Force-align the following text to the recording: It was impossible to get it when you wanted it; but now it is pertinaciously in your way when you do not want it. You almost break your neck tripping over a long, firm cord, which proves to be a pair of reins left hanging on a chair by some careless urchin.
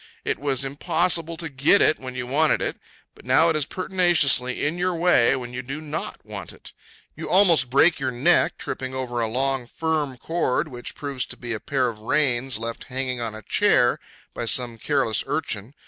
It 0.25 0.39
was 0.39 0.65
impossible 0.65 1.37
to 1.37 1.47
get 1.47 1.79
it 1.79 1.99
when 1.99 2.15
you 2.15 2.25
wanted 2.25 2.59
it; 2.59 2.79
but 3.13 3.23
now 3.23 3.49
it 3.49 3.55
is 3.55 3.67
pertinaciously 3.67 4.65
in 4.65 4.79
your 4.79 4.95
way 4.95 5.35
when 5.35 5.53
you 5.53 5.61
do 5.61 5.79
not 5.79 6.25
want 6.25 6.51
it. 6.51 6.73
You 7.15 7.29
almost 7.29 7.69
break 7.69 7.99
your 7.99 8.09
neck 8.09 8.57
tripping 8.57 8.95
over 8.95 9.21
a 9.21 9.27
long, 9.27 9.67
firm 9.67 10.17
cord, 10.17 10.69
which 10.69 10.95
proves 10.95 11.27
to 11.27 11.37
be 11.37 11.53
a 11.53 11.59
pair 11.59 11.87
of 11.87 11.99
reins 12.01 12.57
left 12.57 12.85
hanging 12.85 13.21
on 13.21 13.35
a 13.35 13.43
chair 13.43 13.99
by 14.33 14.45
some 14.45 14.79
careless 14.79 15.23
urchin. 15.27 15.75